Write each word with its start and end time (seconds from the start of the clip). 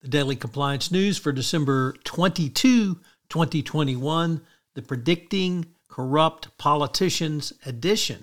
The 0.00 0.08
Daily 0.08 0.36
Compliance 0.36 0.92
News 0.92 1.18
for 1.18 1.32
December 1.32 1.94
22, 2.04 3.00
2021, 3.28 4.40
the 4.74 4.82
Predicting 4.82 5.66
Corrupt 5.88 6.56
Politicians 6.56 7.52
edition. 7.66 8.22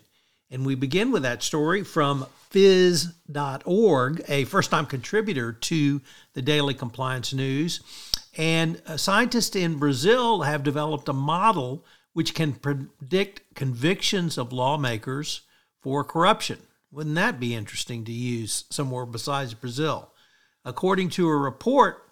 And 0.50 0.66
we 0.66 0.76
begin 0.76 1.12
with 1.12 1.24
that 1.24 1.44
story 1.44 1.84
from 1.84 2.28
phys.org, 2.50 4.24
a 4.30 4.46
first 4.46 4.72
time 4.72 4.86
contributor 4.86 5.52
to 5.52 6.02
the 6.32 6.42
Daily 6.42 6.74
Compliance 6.74 7.34
News. 7.34 7.82
And 8.38 8.82
uh, 8.88 8.96
scientists 8.96 9.58
in 9.58 9.78
Brazil 9.78 10.44
have 10.44 10.64
developed 10.64 11.10
a 11.10 11.14
model 11.14 11.84
which 12.14 12.34
can 12.34 12.54
predict 12.54 13.54
convictions 13.54 14.38
of 14.38 14.54
lawmakers 14.54 15.42
for 15.82 16.06
corruption. 16.06 16.60
Wouldn't 16.90 17.16
that 17.16 17.38
be 17.38 17.54
interesting 17.54 18.06
to 18.06 18.14
use 18.14 18.64
somewhere 18.70 19.06
besides 19.06 19.54
Brazil? 19.54 20.14
According 20.66 21.10
to 21.10 21.28
a 21.28 21.38
report 21.38 22.04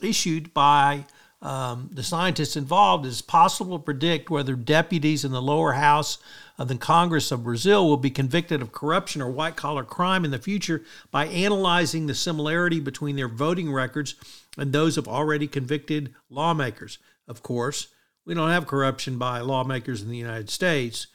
issued 0.00 0.54
by 0.54 1.04
um, 1.42 1.90
the 1.92 2.02
scientists 2.02 2.56
involved, 2.56 3.04
it 3.04 3.10
is 3.10 3.20
possible 3.20 3.78
to 3.78 3.84
predict 3.84 4.30
whether 4.30 4.54
deputies 4.54 5.24
in 5.24 5.32
the 5.32 5.42
lower 5.42 5.72
house 5.72 6.18
of 6.58 6.68
the 6.68 6.76
Congress 6.76 7.30
of 7.30 7.44
Brazil 7.44 7.86
will 7.86 7.98
be 7.98 8.10
convicted 8.10 8.62
of 8.62 8.72
corruption 8.72 9.20
or 9.20 9.30
white 9.30 9.56
collar 9.56 9.84
crime 9.84 10.24
in 10.24 10.30
the 10.30 10.38
future 10.38 10.82
by 11.10 11.26
analyzing 11.26 12.06
the 12.06 12.14
similarity 12.14 12.80
between 12.80 13.16
their 13.16 13.28
voting 13.28 13.70
records 13.70 14.14
and 14.56 14.72
those 14.72 14.96
of 14.96 15.06
already 15.06 15.46
convicted 15.46 16.14
lawmakers. 16.30 16.98
Of 17.28 17.42
course, 17.42 17.88
we 18.24 18.34
don't 18.34 18.50
have 18.50 18.66
corruption 18.66 19.18
by 19.18 19.40
lawmakers 19.40 20.02
in 20.02 20.08
the 20.08 20.16
United 20.16 20.48
States 20.48 21.06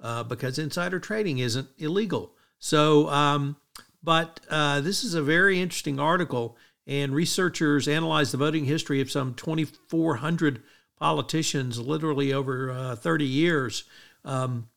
uh, 0.00 0.22
because 0.22 0.58
insider 0.58 1.00
trading 1.00 1.38
isn't 1.38 1.68
illegal. 1.78 2.32
So, 2.58 3.08
um, 3.08 3.56
but 4.02 4.40
uh, 4.48 4.80
this 4.80 5.04
is 5.04 5.14
a 5.14 5.22
very 5.22 5.60
interesting 5.60 6.00
article, 6.00 6.56
and 6.86 7.14
researchers 7.14 7.86
analyzed 7.86 8.32
the 8.32 8.38
voting 8.38 8.64
history 8.64 9.00
of 9.00 9.10
some 9.10 9.34
2,400 9.34 10.62
politicians, 10.98 11.78
literally 11.78 12.32
over 12.32 12.70
uh, 12.70 12.96
30 12.96 13.24
years, 13.24 13.84
um, 14.24 14.68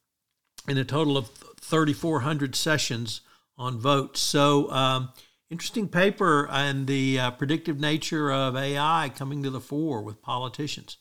in 0.67 0.77
a 0.77 0.85
total 0.85 1.17
of 1.17 1.29
3,400 1.61 2.55
sessions 2.55 3.21
on 3.57 3.79
votes. 3.79 4.19
So, 4.19 4.71
um, 4.71 5.09
interesting 5.49 5.87
paper 5.87 6.47
and 6.49 6.87
the 6.87 7.19
uh, 7.19 7.31
predictive 7.31 7.79
nature 7.79 8.31
of 8.31 8.55
AI 8.55 9.11
coming 9.15 9.43
to 9.43 9.49
the 9.49 9.59
fore 9.59 10.01
with 10.01 10.21
politicians. 10.21 10.97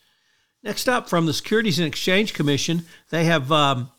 Next 0.62 0.88
up, 0.88 1.08
from 1.08 1.26
the 1.26 1.32
Securities 1.32 1.78
and 1.78 1.88
Exchange 1.88 2.34
Commission, 2.34 2.84
they 3.10 3.24
have 3.24 3.50
um, 3.50 3.90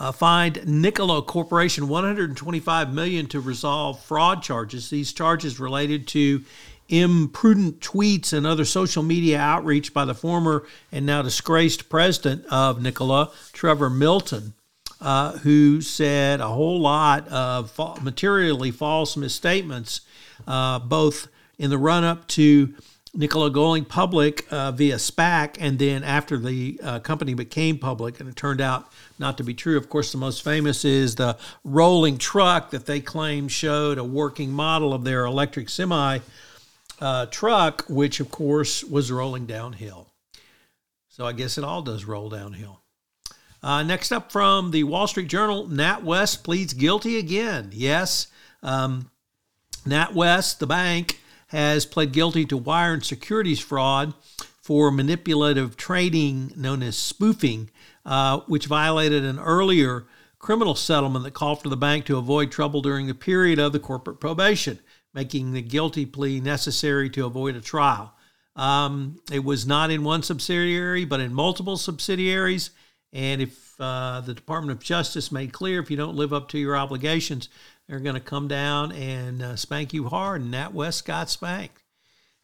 uh, 0.00 0.10
fined 0.10 0.66
Nikola 0.66 1.22
Corporation 1.22 1.86
125 1.86 2.92
million 2.92 3.26
to 3.26 3.38
resolve 3.38 4.02
fraud 4.02 4.42
charges. 4.42 4.88
These 4.88 5.12
charges 5.12 5.60
related 5.60 6.08
to 6.08 6.42
imprudent 6.88 7.80
tweets 7.80 8.32
and 8.32 8.46
other 8.46 8.64
social 8.64 9.02
media 9.02 9.38
outreach 9.38 9.92
by 9.92 10.06
the 10.06 10.14
former 10.14 10.66
and 10.90 11.04
now 11.04 11.20
disgraced 11.20 11.90
president 11.90 12.46
of 12.46 12.80
Nikola, 12.80 13.30
Trevor 13.52 13.90
Milton, 13.90 14.54
uh, 15.02 15.38
who 15.38 15.82
said 15.82 16.40
a 16.40 16.48
whole 16.48 16.80
lot 16.80 17.28
of 17.28 17.70
fa- 17.70 18.00
materially 18.00 18.70
false 18.70 19.18
misstatements, 19.18 20.00
uh, 20.48 20.78
both 20.78 21.28
in 21.58 21.68
the 21.68 21.78
run 21.78 22.04
up 22.04 22.26
to 22.28 22.74
Nikola 23.12 23.50
going 23.50 23.84
public 23.84 24.46
uh, 24.52 24.70
via 24.70 24.96
SPAC, 24.96 25.56
and 25.58 25.78
then 25.78 26.04
after 26.04 26.38
the 26.38 26.80
uh, 26.82 27.00
company 27.00 27.34
became 27.34 27.76
public, 27.76 28.20
and 28.20 28.28
it 28.28 28.36
turned 28.36 28.60
out 28.60 28.90
not 29.18 29.36
to 29.38 29.44
be 29.44 29.52
true. 29.52 29.76
Of 29.76 29.88
course, 29.88 30.12
the 30.12 30.18
most 30.18 30.44
famous 30.44 30.84
is 30.84 31.16
the 31.16 31.36
rolling 31.64 32.18
truck 32.18 32.70
that 32.70 32.86
they 32.86 33.00
claim 33.00 33.48
showed 33.48 33.98
a 33.98 34.04
working 34.04 34.52
model 34.52 34.94
of 34.94 35.04
their 35.04 35.24
electric 35.24 35.68
semi 35.68 36.20
uh, 37.00 37.26
truck, 37.26 37.84
which 37.88 38.20
of 38.20 38.30
course 38.30 38.84
was 38.84 39.10
rolling 39.10 39.46
downhill. 39.46 40.08
So 41.08 41.26
I 41.26 41.32
guess 41.32 41.58
it 41.58 41.64
all 41.64 41.82
does 41.82 42.04
roll 42.04 42.30
downhill. 42.30 42.80
Uh, 43.62 43.82
next 43.82 44.12
up 44.12 44.32
from 44.32 44.70
the 44.70 44.84
Wall 44.84 45.06
Street 45.06 45.28
Journal, 45.28 45.66
NatWest 45.66 46.44
pleads 46.44 46.72
guilty 46.72 47.18
again. 47.18 47.70
Yes, 47.72 48.28
um, 48.62 49.10
NatWest, 49.86 50.58
the 50.58 50.66
bank, 50.66 51.19
has 51.50 51.84
pled 51.84 52.12
guilty 52.12 52.44
to 52.46 52.56
wire 52.56 52.92
and 52.92 53.04
securities 53.04 53.60
fraud 53.60 54.14
for 54.60 54.90
manipulative 54.90 55.76
trading 55.76 56.52
known 56.56 56.82
as 56.82 56.96
spoofing, 56.96 57.70
uh, 58.06 58.40
which 58.46 58.66
violated 58.66 59.24
an 59.24 59.38
earlier 59.38 60.06
criminal 60.38 60.74
settlement 60.74 61.24
that 61.24 61.32
called 61.32 61.60
for 61.60 61.68
the 61.68 61.76
bank 61.76 62.04
to 62.06 62.16
avoid 62.16 62.50
trouble 62.50 62.80
during 62.80 63.06
the 63.06 63.14
period 63.14 63.58
of 63.58 63.72
the 63.72 63.80
corporate 63.80 64.20
probation, 64.20 64.78
making 65.12 65.52
the 65.52 65.62
guilty 65.62 66.06
plea 66.06 66.40
necessary 66.40 67.10
to 67.10 67.26
avoid 67.26 67.56
a 67.56 67.60
trial. 67.60 68.14
Um, 68.54 69.20
it 69.32 69.44
was 69.44 69.66
not 69.66 69.90
in 69.90 70.04
one 70.04 70.22
subsidiary, 70.22 71.04
but 71.04 71.20
in 71.20 71.34
multiple 71.34 71.76
subsidiaries. 71.76 72.70
And 73.12 73.42
if 73.42 73.74
uh, 73.80 74.20
the 74.20 74.34
Department 74.34 74.78
of 74.78 74.84
Justice 74.84 75.32
made 75.32 75.52
clear 75.52 75.80
if 75.80 75.90
you 75.90 75.96
don't 75.96 76.16
live 76.16 76.32
up 76.32 76.48
to 76.50 76.58
your 76.58 76.76
obligations, 76.76 77.48
they're 77.90 77.98
going 77.98 78.14
to 78.14 78.20
come 78.20 78.46
down 78.46 78.92
and 78.92 79.42
uh, 79.42 79.56
spank 79.56 79.92
you 79.92 80.08
hard, 80.08 80.42
and 80.42 80.54
NatWest 80.54 81.04
got 81.04 81.28
spanked. 81.28 81.82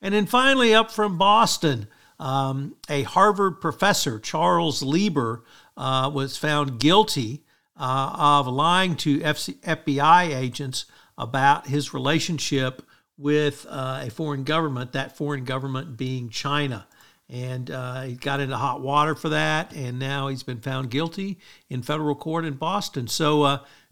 And 0.02 0.12
then 0.12 0.26
finally, 0.26 0.74
up 0.74 0.90
from 0.90 1.18
Boston, 1.18 1.86
um, 2.18 2.74
a 2.90 3.04
Harvard 3.04 3.60
professor, 3.60 4.18
Charles 4.18 4.82
Lieber, 4.82 5.44
uh, 5.76 6.10
was 6.12 6.36
found 6.36 6.80
guilty 6.80 7.44
uh, 7.78 8.16
of 8.42 8.48
lying 8.48 8.96
to 8.96 9.20
FC- 9.20 9.60
FBI 9.60 10.34
agents 10.34 10.86
about 11.16 11.68
his 11.68 11.94
relationship 11.94 12.82
with 13.16 13.66
uh, 13.68 14.02
a 14.02 14.10
foreign 14.10 14.42
government, 14.42 14.92
that 14.92 15.16
foreign 15.16 15.44
government 15.44 15.96
being 15.96 16.28
China. 16.28 16.88
And 17.28 17.70
uh, 17.70 18.02
he 18.02 18.14
got 18.14 18.40
into 18.40 18.56
hot 18.56 18.80
water 18.80 19.14
for 19.14 19.28
that, 19.28 19.72
and 19.74 20.00
now 20.00 20.26
he's 20.26 20.42
been 20.42 20.60
found 20.60 20.90
guilty 20.90 21.38
in 21.70 21.82
federal 21.82 22.16
court 22.16 22.44
in 22.44 22.54
Boston. 22.54 23.06
So 23.06 23.42
uh, 23.42 23.58